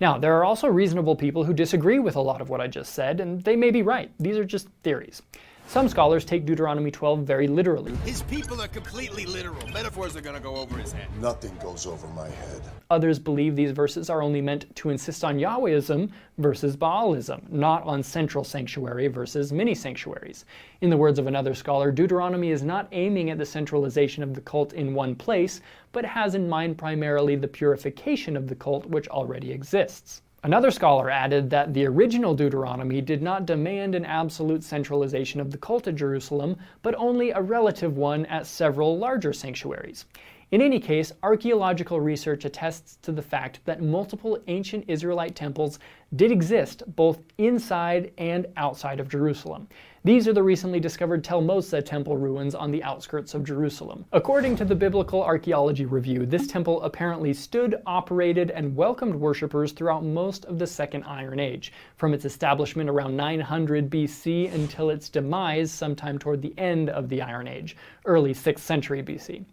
Now, 0.00 0.18
there 0.18 0.36
are 0.36 0.44
also 0.44 0.68
reasonable 0.68 1.16
people 1.16 1.44
who 1.44 1.52
disagree 1.52 1.98
with 1.98 2.16
a 2.16 2.20
lot 2.20 2.40
of 2.40 2.48
what 2.48 2.60
I 2.60 2.68
just 2.68 2.94
said, 2.94 3.20
and 3.20 3.42
they 3.42 3.56
may 3.56 3.70
be 3.70 3.82
right. 3.82 4.10
These 4.18 4.38
are 4.38 4.44
just 4.44 4.68
theories. 4.82 5.22
Some 5.68 5.86
scholars 5.90 6.24
take 6.24 6.46
Deuteronomy 6.46 6.90
12 6.90 7.24
very 7.24 7.46
literally. 7.46 7.94
His 7.96 8.22
people 8.22 8.58
are 8.62 8.68
completely 8.68 9.26
literal. 9.26 9.68
Metaphors 9.68 10.16
are 10.16 10.22
going 10.22 10.34
to 10.34 10.40
go 10.40 10.56
over 10.56 10.78
his 10.78 10.92
head. 10.92 11.08
Nothing 11.20 11.54
goes 11.58 11.84
over 11.84 12.06
my 12.08 12.26
head. 12.26 12.62
Others 12.88 13.18
believe 13.18 13.54
these 13.54 13.72
verses 13.72 14.08
are 14.08 14.22
only 14.22 14.40
meant 14.40 14.74
to 14.76 14.88
insist 14.88 15.24
on 15.24 15.36
Yahwehism 15.36 16.10
versus 16.38 16.74
Baalism, 16.74 17.46
not 17.50 17.82
on 17.82 18.02
central 18.02 18.44
sanctuary 18.44 19.08
versus 19.08 19.52
mini 19.52 19.74
sanctuaries. 19.74 20.46
In 20.80 20.88
the 20.88 20.96
words 20.96 21.18
of 21.18 21.26
another 21.26 21.52
scholar, 21.52 21.92
Deuteronomy 21.92 22.50
is 22.50 22.62
not 22.62 22.88
aiming 22.92 23.28
at 23.28 23.36
the 23.36 23.44
centralization 23.44 24.22
of 24.22 24.32
the 24.32 24.40
cult 24.40 24.72
in 24.72 24.94
one 24.94 25.14
place, 25.14 25.60
but 25.92 26.02
has 26.02 26.34
in 26.34 26.48
mind 26.48 26.78
primarily 26.78 27.36
the 27.36 27.46
purification 27.46 28.38
of 28.38 28.48
the 28.48 28.54
cult 28.54 28.86
which 28.86 29.06
already 29.08 29.52
exists. 29.52 30.22
Another 30.44 30.70
scholar 30.70 31.10
added 31.10 31.50
that 31.50 31.74
the 31.74 31.84
original 31.84 32.32
Deuteronomy 32.32 33.00
did 33.00 33.22
not 33.22 33.44
demand 33.44 33.96
an 33.96 34.04
absolute 34.04 34.62
centralization 34.62 35.40
of 35.40 35.50
the 35.50 35.58
cult 35.58 35.88
at 35.88 35.96
Jerusalem, 35.96 36.56
but 36.80 36.94
only 36.94 37.30
a 37.30 37.42
relative 37.42 37.96
one 37.96 38.24
at 38.26 38.46
several 38.46 38.96
larger 38.96 39.32
sanctuaries. 39.32 40.04
In 40.50 40.62
any 40.62 40.80
case, 40.80 41.12
archaeological 41.22 42.00
research 42.00 42.46
attests 42.46 42.96
to 43.02 43.12
the 43.12 43.20
fact 43.20 43.60
that 43.66 43.82
multiple 43.82 44.38
ancient 44.46 44.86
Israelite 44.88 45.34
temples 45.34 45.78
did 46.16 46.32
exist 46.32 46.82
both 46.96 47.20
inside 47.36 48.12
and 48.16 48.46
outside 48.56 48.98
of 48.98 49.10
Jerusalem. 49.10 49.68
These 50.04 50.26
are 50.26 50.32
the 50.32 50.42
recently 50.42 50.80
discovered 50.80 51.22
Tel 51.22 51.42
Moza 51.42 51.84
temple 51.84 52.16
ruins 52.16 52.54
on 52.54 52.70
the 52.70 52.82
outskirts 52.82 53.34
of 53.34 53.44
Jerusalem. 53.44 54.06
According 54.12 54.56
to 54.56 54.64
the 54.64 54.74
Biblical 54.74 55.22
Archaeology 55.22 55.84
Review, 55.84 56.24
this 56.24 56.46
temple 56.46 56.80
apparently 56.80 57.34
stood, 57.34 57.82
operated, 57.84 58.50
and 58.50 58.74
welcomed 58.74 59.16
worshippers 59.16 59.72
throughout 59.72 60.02
most 60.02 60.46
of 60.46 60.58
the 60.58 60.66
Second 60.66 61.04
Iron 61.04 61.40
Age, 61.40 61.74
from 61.98 62.14
its 62.14 62.24
establishment 62.24 62.88
around 62.88 63.14
900 63.14 63.90
BC 63.90 64.50
until 64.54 64.88
its 64.88 65.10
demise 65.10 65.70
sometime 65.70 66.18
toward 66.18 66.40
the 66.40 66.54
end 66.56 66.88
of 66.88 67.10
the 67.10 67.20
Iron 67.20 67.46
Age, 67.46 67.76
early 68.06 68.32
6th 68.32 68.60
century 68.60 69.02
BC 69.02 69.44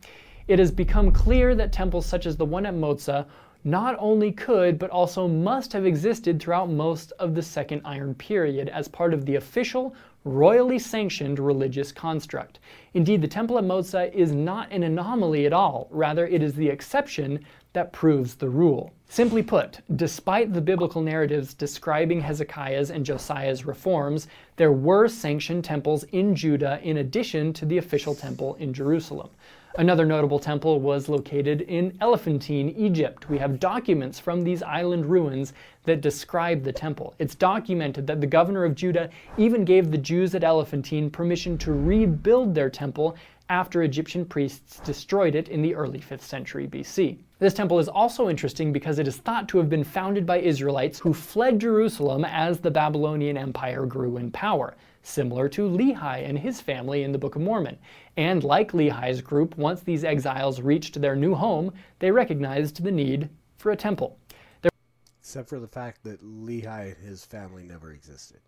it 0.48 0.60
has 0.60 0.72
become 0.72 1.12
clear 1.12 1.56
that 1.56 1.72
temples 1.72 2.06
such 2.06 2.26
as 2.26 2.38
the 2.38 2.46
one 2.46 2.66
at 2.66 2.74
Moza 2.74 3.26
not 3.64 3.96
only 3.98 4.32
could, 4.32 4.78
but 4.78 4.92
also 4.92 5.28
must 5.28 5.74
have 5.74 5.88
existed 5.88 6.40
throughout 6.40 6.70
most 6.70 7.12
of 7.14 7.34
the 7.34 7.42
Second 7.42 7.82
Iron 7.84 8.14
Period 8.14 8.70
as 8.70 8.88
part 8.88 9.12
of 9.12 9.26
the 9.26 9.36
official, 9.36 9.96
royally 10.24 10.78
sanctioned 10.78 11.40
religious 11.40 11.92
construct. 11.92 12.60
Indeed, 12.94 13.24
the 13.24 13.28
Temple 13.28 13.58
at 13.58 13.64
Moza 13.64 14.14
is 14.14 14.34
not 14.34 14.72
an 14.72 14.84
anomaly 14.84 15.48
at 15.48 15.54
all, 15.54 15.88
rather, 15.90 16.28
it 16.28 16.44
is 16.44 16.54
the 16.54 16.70
exception 16.70 17.44
that 17.74 17.92
proves 17.92 18.36
the 18.36 18.50
rule. 18.50 18.94
Simply 19.10 19.42
put, 19.42 19.82
despite 19.96 20.54
the 20.54 20.62
biblical 20.62 21.02
narratives 21.02 21.56
describing 21.56 22.22
Hezekiah's 22.22 22.92
and 22.92 23.06
Josiah's 23.06 23.66
reforms, 23.66 24.28
there 24.58 24.72
were 24.72 25.08
sanctioned 25.08 25.64
temples 25.64 26.04
in 26.06 26.36
Judah 26.36 26.80
in 26.84 26.98
addition 26.98 27.52
to 27.54 27.66
the 27.66 27.80
official 27.80 28.14
temple 28.14 28.56
in 28.56 28.74
Jerusalem. 28.74 29.30
Another 29.78 30.06
notable 30.06 30.40
temple 30.40 30.80
was 30.80 31.10
located 31.10 31.62
in 31.64 31.98
Elephantine, 32.00 32.70
Egypt. 32.78 33.30
We 33.30 33.38
have 33.40 33.60
documents 33.60 34.22
from 34.22 34.42
these 34.42 34.64
island 34.64 35.06
ruins 35.06 35.52
that 35.84 36.00
describe 36.00 36.64
the 36.64 36.72
temple. 36.72 37.14
It's 37.20 37.36
documented 37.36 38.08
that 38.08 38.22
the 38.22 38.28
governor 38.28 38.64
of 38.64 38.74
Judah 38.74 39.10
even 39.38 39.66
gave 39.66 39.92
the 39.92 39.98
Jews 39.98 40.34
at 40.34 40.46
Elephantine 40.46 41.10
permission 41.10 41.58
to 41.58 41.74
rebuild 41.74 42.56
their 42.56 42.70
temple 42.70 43.18
after 43.50 43.84
Egyptian 43.84 44.24
priests 44.24 44.80
destroyed 44.80 45.36
it 45.36 45.50
in 45.50 45.62
the 45.62 45.76
early 45.76 46.00
5th 46.00 46.22
century 46.22 46.68
BC. 46.68 47.18
This 47.40 47.54
temple 47.54 47.78
is 47.78 47.90
also 47.90 48.30
interesting 48.30 48.72
because 48.72 48.98
it 48.98 49.10
is 49.10 49.18
thought 49.18 49.50
to 49.50 49.58
have 49.58 49.70
been 49.70 49.84
founded 49.84 50.26
by 50.26 50.40
Israelites 50.40 51.00
who 51.00 51.14
fled 51.14 51.60
Jerusalem 51.60 52.24
as 52.24 52.60
the 52.60 52.72
Babylonian 52.72 53.38
Empire 53.38 53.86
grew 53.86 54.16
in 54.16 54.32
power 54.32 54.78
similar 55.06 55.48
to 55.50 55.70
Lehi 55.70 56.28
and 56.28 56.38
his 56.38 56.62
family 56.62 57.04
in 57.04 57.12
the 57.12 57.18
Book 57.18 57.36
of 57.36 57.42
Mormon. 57.42 57.78
And 58.18 58.44
like 58.44 58.72
Lehi's 58.72 59.22
group, 59.22 59.58
once 59.58 59.82
these 59.82 60.04
exiles 60.04 60.62
reached 60.62 61.00
their 61.00 61.16
new 61.16 61.36
home, 61.36 61.74
they 62.00 62.12
recognized 62.12 62.84
the 62.84 62.92
need 62.92 63.30
for 63.58 63.72
a 63.72 63.76
temple. 63.76 64.18
There 64.62 64.72
Except 65.20 65.50
for 65.50 65.60
the 65.60 65.68
fact 65.68 66.04
that 66.04 66.24
Lehi 66.24 66.96
and 66.96 67.08
his 67.08 67.26
family 67.26 67.64
never 67.64 67.92
existed. 67.92 68.40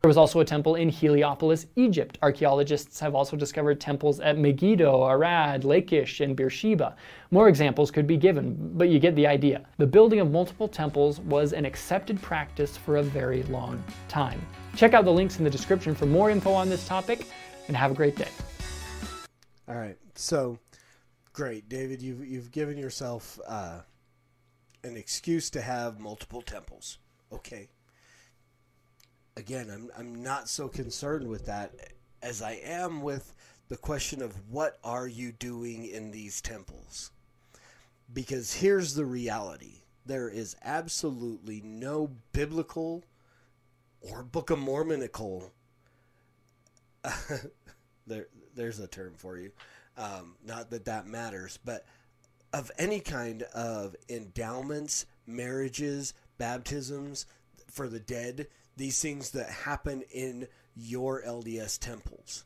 There 0.00 0.08
was 0.08 0.16
also 0.16 0.38
a 0.38 0.44
temple 0.44 0.76
in 0.76 0.88
Heliopolis, 0.88 1.66
Egypt. 1.74 2.18
Archaeologists 2.22 3.00
have 3.00 3.16
also 3.16 3.36
discovered 3.36 3.80
temples 3.80 4.20
at 4.20 4.38
Megiddo, 4.38 5.04
Arad, 5.04 5.64
Lachish, 5.64 6.20
and 6.20 6.36
Beersheba. 6.36 6.94
More 7.32 7.48
examples 7.48 7.90
could 7.90 8.06
be 8.06 8.16
given, 8.16 8.56
but 8.78 8.90
you 8.90 9.00
get 9.00 9.16
the 9.16 9.26
idea. 9.26 9.66
The 9.78 9.88
building 9.88 10.20
of 10.20 10.30
multiple 10.30 10.68
temples 10.68 11.18
was 11.18 11.52
an 11.52 11.64
accepted 11.64 12.22
practice 12.22 12.76
for 12.76 12.98
a 12.98 13.02
very 13.02 13.42
long 13.44 13.82
time. 14.06 14.40
Check 14.76 14.94
out 14.94 15.04
the 15.04 15.12
links 15.12 15.38
in 15.38 15.44
the 15.44 15.50
description 15.50 15.96
for 15.96 16.06
more 16.06 16.30
info 16.30 16.52
on 16.52 16.68
this 16.68 16.86
topic, 16.86 17.26
and 17.66 17.76
have 17.76 17.90
a 17.90 17.94
great 17.94 18.14
day. 18.14 18.28
All 19.68 19.74
right, 19.74 19.96
so 20.14 20.60
great, 21.32 21.68
David. 21.68 22.00
You've 22.00 22.24
you've 22.24 22.52
given 22.52 22.78
yourself 22.78 23.40
uh, 23.48 23.80
an 24.84 24.96
excuse 24.96 25.50
to 25.50 25.60
have 25.60 25.98
multiple 25.98 26.40
temples. 26.40 26.98
Okay 27.32 27.68
again, 29.38 29.70
I'm 29.72 29.90
I'm 29.96 30.22
not 30.22 30.48
so 30.48 30.68
concerned 30.68 31.28
with 31.28 31.46
that 31.46 31.72
as 32.20 32.42
I 32.42 32.60
am 32.64 33.00
with 33.00 33.32
the 33.68 33.76
question 33.76 34.20
of 34.20 34.34
what 34.50 34.78
are 34.82 35.06
you 35.06 35.32
doing 35.32 35.86
in 35.86 36.10
these 36.10 36.42
temples? 36.42 37.12
Because 38.12 38.54
here's 38.54 38.94
the 38.94 39.04
reality. 39.04 39.82
There 40.04 40.28
is 40.28 40.56
absolutely 40.64 41.60
no 41.62 42.10
biblical 42.32 43.04
or 44.00 44.22
Book 44.22 44.50
of 44.50 44.58
Mormonical 44.58 45.52
there 48.06 48.28
there's 48.54 48.80
a 48.80 48.88
term 48.88 49.14
for 49.16 49.38
you. 49.38 49.52
Um, 49.96 50.34
not 50.44 50.70
that 50.70 50.84
that 50.86 51.06
matters, 51.06 51.58
but 51.64 51.84
of 52.52 52.70
any 52.78 53.00
kind 53.00 53.42
of 53.54 53.94
endowments, 54.08 55.06
marriages, 55.26 56.14
baptisms 56.38 57.26
for 57.70 57.88
the 57.88 58.00
dead 58.00 58.48
these 58.78 59.00
things 59.00 59.30
that 59.32 59.50
happen 59.50 60.02
in 60.10 60.48
your 60.74 61.22
LDS 61.22 61.78
temples. 61.78 62.44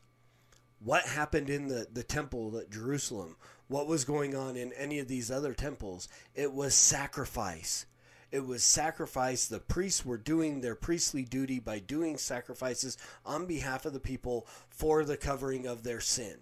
What 0.79 1.05
happened 1.05 1.49
in 1.49 1.67
the, 1.67 1.87
the 1.91 2.03
temple 2.03 2.57
at 2.57 2.69
Jerusalem? 2.69 3.37
What 3.67 3.87
was 3.87 4.03
going 4.03 4.35
on 4.35 4.57
in 4.57 4.73
any 4.73 4.99
of 4.99 5.07
these 5.07 5.31
other 5.31 5.53
temples? 5.53 6.09
It 6.35 6.51
was 6.51 6.75
sacrifice. 6.75 7.85
It 8.31 8.45
was 8.45 8.63
sacrifice. 8.63 9.45
The 9.45 9.59
priests 9.59 10.03
were 10.03 10.17
doing 10.17 10.59
their 10.59 10.75
priestly 10.75 11.23
duty 11.23 11.59
by 11.59 11.79
doing 11.79 12.17
sacrifices 12.17 12.97
on 13.25 13.45
behalf 13.45 13.85
of 13.85 13.93
the 13.93 13.99
people 13.99 14.47
for 14.69 15.05
the 15.05 15.17
covering 15.17 15.67
of 15.67 15.83
their 15.83 16.01
sin. 16.01 16.37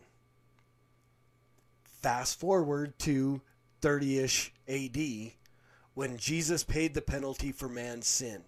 Fast 2.01 2.39
forward 2.39 2.97
to 2.99 3.41
30 3.81 4.19
ish 4.19 4.53
AD 4.67 5.33
when 5.93 6.17
Jesus 6.17 6.63
paid 6.63 6.93
the 6.93 7.01
penalty 7.01 7.51
for 7.51 7.67
man's 7.67 8.07
sin. 8.07 8.43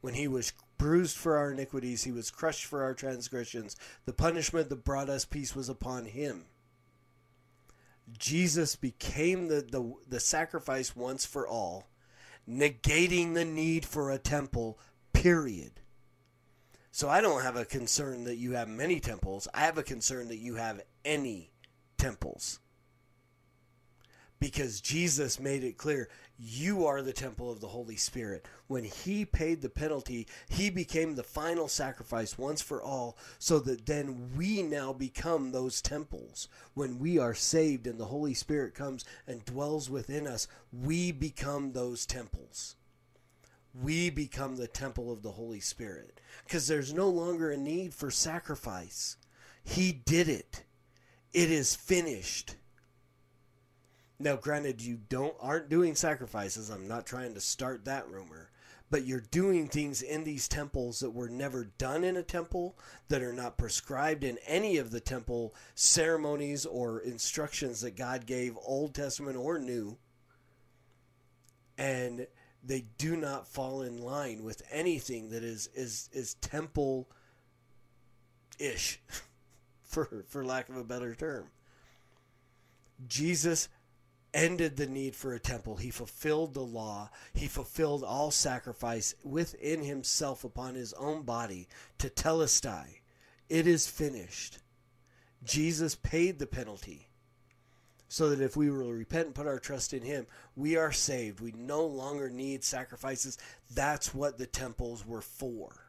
When 0.00 0.14
he 0.14 0.28
was 0.28 0.52
bruised 0.78 1.16
for 1.16 1.36
our 1.36 1.50
iniquities, 1.50 2.04
he 2.04 2.12
was 2.12 2.30
crushed 2.30 2.64
for 2.64 2.82
our 2.82 2.94
transgressions. 2.94 3.76
The 4.04 4.12
punishment 4.12 4.68
that 4.68 4.84
brought 4.84 5.08
us 5.08 5.24
peace 5.24 5.56
was 5.56 5.68
upon 5.68 6.06
him. 6.06 6.46
Jesus 8.16 8.76
became 8.76 9.48
the, 9.48 9.60
the, 9.60 9.94
the 10.08 10.20
sacrifice 10.20 10.96
once 10.96 11.26
for 11.26 11.46
all, 11.46 11.88
negating 12.48 13.34
the 13.34 13.44
need 13.44 13.84
for 13.84 14.10
a 14.10 14.18
temple, 14.18 14.78
period. 15.12 15.80
So 16.90 17.08
I 17.08 17.20
don't 17.20 17.42
have 17.42 17.56
a 17.56 17.64
concern 17.64 18.24
that 18.24 18.36
you 18.36 18.52
have 18.52 18.68
many 18.68 18.98
temples. 18.98 19.46
I 19.52 19.60
have 19.60 19.78
a 19.78 19.82
concern 19.82 20.28
that 20.28 20.38
you 20.38 20.54
have 20.54 20.80
any 21.04 21.50
temples. 21.98 22.60
Because 24.40 24.80
Jesus 24.80 25.40
made 25.40 25.64
it 25.64 25.76
clear 25.76 26.08
you 26.38 26.86
are 26.86 27.02
the 27.02 27.12
temple 27.12 27.50
of 27.50 27.60
the 27.60 27.66
Holy 27.66 27.96
Spirit. 27.96 28.46
When 28.68 28.84
he 28.84 29.24
paid 29.24 29.60
the 29.60 29.68
penalty, 29.68 30.28
he 30.48 30.70
became 30.70 31.16
the 31.16 31.24
final 31.24 31.66
sacrifice 31.66 32.38
once 32.38 32.62
for 32.62 32.80
all, 32.80 33.18
so 33.40 33.58
that 33.60 33.86
then 33.86 34.30
we 34.36 34.62
now 34.62 34.92
become 34.92 35.50
those 35.50 35.82
temples. 35.82 36.48
When 36.74 37.00
we 37.00 37.18
are 37.18 37.34
saved 37.34 37.88
and 37.88 37.98
the 37.98 38.06
Holy 38.06 38.34
Spirit 38.34 38.74
comes 38.74 39.04
and 39.26 39.44
dwells 39.44 39.90
within 39.90 40.28
us, 40.28 40.46
we 40.72 41.10
become 41.10 41.72
those 41.72 42.06
temples. 42.06 42.76
We 43.74 44.08
become 44.10 44.56
the 44.56 44.68
temple 44.68 45.12
of 45.12 45.22
the 45.22 45.32
Holy 45.32 45.60
Spirit 45.60 46.20
because 46.44 46.68
there's 46.68 46.94
no 46.94 47.08
longer 47.08 47.50
a 47.50 47.56
need 47.56 47.94
for 47.94 48.10
sacrifice. 48.12 49.16
He 49.64 49.90
did 49.92 50.28
it. 50.28 50.62
It 51.32 51.50
is 51.50 51.74
finished. 51.74 52.54
Now, 54.20 54.36
granted, 54.36 54.82
you 54.82 54.98
don't 55.08 55.36
aren't 55.40 55.68
doing 55.68 55.94
sacrifices. 55.94 56.70
I'm 56.70 56.88
not 56.88 57.06
trying 57.06 57.34
to 57.34 57.40
start 57.40 57.84
that 57.84 58.10
rumor, 58.10 58.50
but 58.90 59.06
you're 59.06 59.20
doing 59.20 59.68
things 59.68 60.02
in 60.02 60.24
these 60.24 60.48
temples 60.48 61.00
that 61.00 61.10
were 61.10 61.28
never 61.28 61.64
done 61.78 62.02
in 62.02 62.16
a 62.16 62.22
temple, 62.22 62.76
that 63.08 63.22
are 63.22 63.32
not 63.32 63.58
prescribed 63.58 64.24
in 64.24 64.38
any 64.44 64.76
of 64.76 64.90
the 64.90 65.00
temple 65.00 65.54
ceremonies 65.76 66.66
or 66.66 66.98
instructions 67.00 67.80
that 67.82 67.96
God 67.96 68.26
gave, 68.26 68.58
Old 68.66 68.92
Testament 68.92 69.36
or 69.36 69.58
New, 69.58 69.96
and 71.76 72.26
they 72.64 72.86
do 72.98 73.16
not 73.16 73.46
fall 73.46 73.82
in 73.82 74.02
line 74.02 74.42
with 74.42 74.62
anything 74.68 75.30
that 75.30 75.44
is 75.44 75.68
is 75.74 76.10
is 76.12 76.34
temple 76.34 77.08
ish, 78.58 79.00
for 79.84 80.24
for 80.26 80.44
lack 80.44 80.68
of 80.68 80.76
a 80.76 80.82
better 80.82 81.14
term. 81.14 81.46
Jesus 83.06 83.68
ended 84.38 84.76
the 84.76 84.86
need 84.86 85.16
for 85.16 85.34
a 85.34 85.40
temple. 85.40 85.76
He 85.76 85.90
fulfilled 85.90 86.54
the 86.54 86.60
law. 86.60 87.10
He 87.34 87.48
fulfilled 87.48 88.04
all 88.04 88.30
sacrifice 88.30 89.16
within 89.24 89.82
himself 89.82 90.44
upon 90.44 90.76
his 90.76 90.92
own 90.92 91.22
body 91.22 91.66
tetelestai. 91.98 93.00
It 93.48 93.66
is 93.66 93.88
finished. 93.88 94.58
Jesus 95.44 95.96
paid 95.96 96.38
the 96.38 96.46
penalty 96.46 97.08
so 98.08 98.30
that 98.30 98.40
if 98.40 98.56
we 98.56 98.70
will 98.70 98.92
repent 98.92 99.26
and 99.26 99.34
put 99.34 99.48
our 99.48 99.58
trust 99.58 99.92
in 99.92 100.02
him, 100.02 100.26
we 100.54 100.76
are 100.76 100.92
saved. 100.92 101.40
We 101.40 101.52
no 101.52 101.84
longer 101.84 102.30
need 102.30 102.62
sacrifices. 102.62 103.38
That's 103.74 104.14
what 104.14 104.38
the 104.38 104.46
temples 104.46 105.04
were 105.04 105.20
for. 105.20 105.87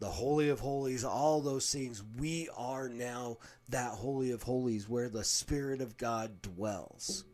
The 0.00 0.08
Holy 0.08 0.48
of 0.48 0.60
Holies, 0.60 1.04
all 1.04 1.40
those 1.40 1.70
things, 1.70 2.02
we 2.18 2.48
are 2.56 2.88
now 2.88 3.36
that 3.68 3.92
Holy 3.92 4.32
of 4.32 4.42
Holies 4.42 4.88
where 4.88 5.08
the 5.08 5.24
Spirit 5.24 5.80
of 5.80 5.96
God 5.96 6.42
dwells. 6.42 7.24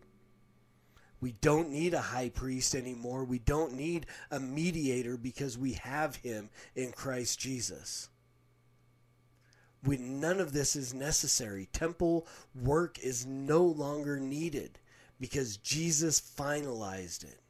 We 1.21 1.33
don't 1.41 1.71
need 1.71 1.95
a 1.95 2.01
high 2.01 2.29
priest 2.29 2.75
anymore. 2.75 3.25
We 3.25 3.39
don't 3.39 3.75
need 3.75 4.07
a 4.31 4.39
mediator 4.39 5.17
because 5.17 5.57
we 5.57 5.73
have 5.75 6.17
him 6.17 6.51
in 6.75 6.93
Christ 6.93 7.39
Jesus. 7.39 8.11
We, 9.83 9.97
none 9.97 10.41
of 10.41 10.53
this 10.53 10.77
is 10.77 10.93
necessary. 10.93 11.69
Temple 11.73 12.27
work 12.55 12.99
is 12.99 13.25
no 13.25 13.65
longer 13.65 14.19
needed 14.19 14.79
because 15.21 15.57
Jesus 15.59 16.21
finalized 16.21 17.25
it. 17.25 17.41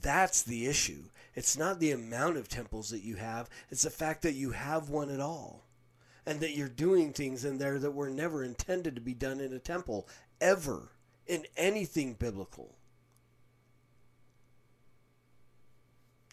That's 0.00 0.42
the 0.42 0.66
issue. 0.66 1.04
It's 1.34 1.56
not 1.56 1.80
the 1.80 1.90
amount 1.90 2.36
of 2.36 2.48
temples 2.48 2.90
that 2.90 3.02
you 3.02 3.16
have, 3.16 3.48
it's 3.70 3.82
the 3.82 3.90
fact 3.90 4.22
that 4.22 4.34
you 4.34 4.50
have 4.52 4.88
one 4.88 5.10
at 5.10 5.20
all. 5.20 5.64
And 6.26 6.40
that 6.40 6.56
you're 6.56 6.68
doing 6.68 7.12
things 7.12 7.44
in 7.44 7.58
there 7.58 7.78
that 7.78 7.90
were 7.90 8.08
never 8.08 8.42
intended 8.42 8.94
to 8.94 9.00
be 9.02 9.12
done 9.12 9.40
in 9.40 9.52
a 9.52 9.58
temple, 9.58 10.08
ever, 10.40 10.92
in 11.26 11.44
anything 11.56 12.14
biblical. 12.14 12.76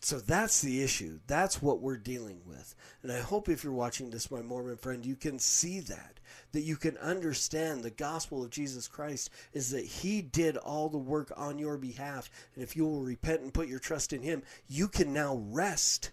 So 0.03 0.19
that's 0.19 0.61
the 0.61 0.81
issue. 0.81 1.19
That's 1.27 1.61
what 1.61 1.79
we're 1.79 1.97
dealing 1.97 2.41
with. 2.47 2.75
And 3.03 3.11
I 3.11 3.19
hope 3.19 3.47
if 3.47 3.63
you're 3.63 3.71
watching 3.71 4.09
this, 4.09 4.31
my 4.31 4.41
Mormon 4.41 4.77
friend, 4.77 5.05
you 5.05 5.15
can 5.15 5.37
see 5.37 5.79
that. 5.81 6.19
That 6.53 6.61
you 6.61 6.75
can 6.75 6.97
understand 6.97 7.83
the 7.83 7.91
gospel 7.91 8.43
of 8.43 8.49
Jesus 8.49 8.87
Christ 8.87 9.29
is 9.53 9.69
that 9.69 9.85
He 9.85 10.23
did 10.23 10.57
all 10.57 10.89
the 10.89 10.97
work 10.97 11.31
on 11.37 11.59
your 11.59 11.77
behalf. 11.77 12.31
And 12.55 12.63
if 12.63 12.75
you 12.75 12.85
will 12.85 13.03
repent 13.03 13.41
and 13.41 13.53
put 13.53 13.67
your 13.67 13.79
trust 13.79 14.11
in 14.11 14.23
Him, 14.23 14.41
you 14.67 14.87
can 14.87 15.13
now 15.13 15.39
rest 15.49 16.09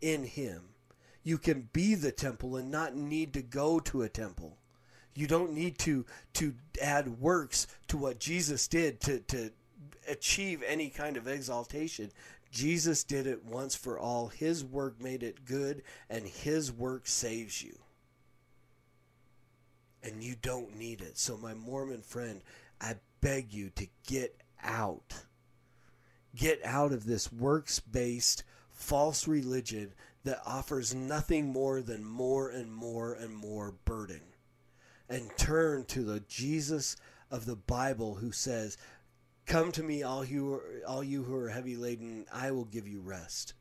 in 0.00 0.22
Him. 0.22 0.68
You 1.24 1.36
can 1.36 1.68
be 1.72 1.96
the 1.96 2.12
temple 2.12 2.56
and 2.56 2.70
not 2.70 2.94
need 2.94 3.32
to 3.34 3.42
go 3.42 3.80
to 3.80 4.02
a 4.02 4.08
temple. 4.08 4.56
You 5.16 5.26
don't 5.26 5.52
need 5.52 5.78
to 5.80 6.06
to 6.34 6.54
add 6.80 7.20
works 7.20 7.66
to 7.88 7.96
what 7.96 8.20
Jesus 8.20 8.68
did 8.68 9.00
to, 9.00 9.18
to 9.20 9.50
achieve 10.08 10.62
any 10.66 10.88
kind 10.88 11.16
of 11.16 11.26
exaltation. 11.26 12.12
Jesus 12.50 13.04
did 13.04 13.26
it 13.26 13.44
once 13.44 13.74
for 13.74 13.98
all. 13.98 14.28
His 14.28 14.64
work 14.64 15.00
made 15.00 15.22
it 15.22 15.44
good, 15.44 15.82
and 16.08 16.26
His 16.26 16.72
work 16.72 17.06
saves 17.06 17.62
you. 17.62 17.78
And 20.02 20.22
you 20.22 20.34
don't 20.40 20.76
need 20.76 21.00
it. 21.00 21.18
So, 21.18 21.36
my 21.36 21.54
Mormon 21.54 22.02
friend, 22.02 22.40
I 22.80 22.94
beg 23.20 23.52
you 23.52 23.70
to 23.76 23.86
get 24.06 24.34
out. 24.62 25.24
Get 26.34 26.60
out 26.64 26.92
of 26.92 27.04
this 27.04 27.32
works 27.32 27.80
based 27.80 28.44
false 28.70 29.28
religion 29.28 29.92
that 30.24 30.40
offers 30.46 30.94
nothing 30.94 31.52
more 31.52 31.80
than 31.80 32.04
more 32.04 32.50
and 32.50 32.72
more 32.72 33.14
and 33.14 33.34
more 33.34 33.74
burden. 33.84 34.20
And 35.08 35.30
turn 35.36 35.84
to 35.86 36.02
the 36.02 36.20
Jesus 36.20 36.96
of 37.30 37.46
the 37.46 37.56
Bible 37.56 38.16
who 38.16 38.32
says, 38.32 38.76
Come 39.50 39.72
to 39.72 39.82
me, 39.82 40.04
all 40.04 40.24
you, 40.24 40.62
all 40.86 41.02
you 41.02 41.24
who 41.24 41.34
are 41.34 41.48
heavy 41.48 41.74
laden, 41.74 42.24
I 42.32 42.52
will 42.52 42.66
give 42.66 42.86
you 42.86 43.00
rest. 43.00 43.54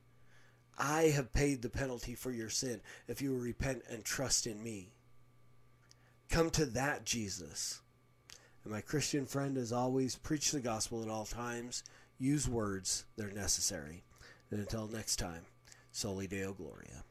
I 0.77 1.05
have 1.15 1.33
paid 1.33 1.63
the 1.63 1.69
penalty 1.69 2.13
for 2.13 2.29
your 2.29 2.51
sin 2.51 2.81
if 3.07 3.23
you 3.23 3.31
will 3.31 3.39
repent 3.39 3.81
and 3.89 4.05
trust 4.05 4.45
in 4.45 4.63
me. 4.63 4.93
Come 6.29 6.51
to 6.51 6.67
that 6.67 7.05
Jesus. 7.05 7.81
And 8.63 8.71
my 8.71 8.81
Christian 8.81 9.25
friend, 9.25 9.57
as 9.57 9.71
always, 9.71 10.15
preach 10.15 10.51
the 10.51 10.59
gospel 10.59 11.01
at 11.01 11.09
all 11.09 11.25
times. 11.25 11.83
Use 12.19 12.47
words, 12.47 13.05
they're 13.17 13.31
necessary. 13.31 14.03
And 14.51 14.59
until 14.59 14.87
next 14.87 15.15
time, 15.15 15.41
Soli 15.91 16.27
Deo 16.27 16.53
Gloria. 16.53 17.03